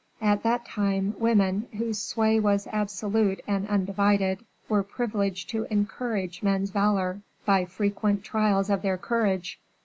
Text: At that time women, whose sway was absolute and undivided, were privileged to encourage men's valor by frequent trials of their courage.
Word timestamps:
At 0.21 0.41
that 0.41 0.65
time 0.65 1.13
women, 1.19 1.67
whose 1.77 1.99
sway 1.99 2.39
was 2.39 2.65
absolute 2.71 3.39
and 3.45 3.67
undivided, 3.67 4.43
were 4.67 4.81
privileged 4.81 5.47
to 5.51 5.67
encourage 5.69 6.41
men's 6.41 6.71
valor 6.71 7.21
by 7.45 7.65
frequent 7.65 8.23
trials 8.23 8.71
of 8.71 8.81
their 8.81 8.97
courage. 8.97 9.59